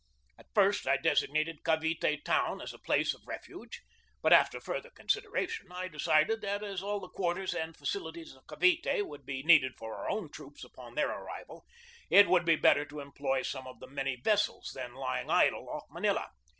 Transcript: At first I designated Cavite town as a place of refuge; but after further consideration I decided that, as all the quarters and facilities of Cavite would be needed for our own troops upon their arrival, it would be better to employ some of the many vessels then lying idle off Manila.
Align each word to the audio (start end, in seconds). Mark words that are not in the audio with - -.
At 0.39 0.47
first 0.55 0.87
I 0.87 0.97
designated 0.97 1.61
Cavite 1.63 2.23
town 2.25 2.59
as 2.59 2.73
a 2.73 2.79
place 2.79 3.13
of 3.13 3.27
refuge; 3.27 3.83
but 4.23 4.33
after 4.33 4.59
further 4.59 4.89
consideration 4.89 5.71
I 5.71 5.89
decided 5.89 6.41
that, 6.41 6.63
as 6.63 6.81
all 6.81 6.99
the 6.99 7.07
quarters 7.07 7.53
and 7.53 7.77
facilities 7.77 8.33
of 8.33 8.47
Cavite 8.47 9.05
would 9.05 9.27
be 9.27 9.43
needed 9.43 9.73
for 9.77 9.93
our 9.93 10.09
own 10.09 10.29
troops 10.31 10.63
upon 10.63 10.95
their 10.95 11.11
arrival, 11.11 11.65
it 12.09 12.27
would 12.27 12.45
be 12.45 12.55
better 12.55 12.83
to 12.85 12.99
employ 12.99 13.43
some 13.43 13.67
of 13.67 13.79
the 13.79 13.85
many 13.85 14.15
vessels 14.15 14.71
then 14.73 14.95
lying 14.95 15.29
idle 15.29 15.69
off 15.69 15.85
Manila. 15.91 16.31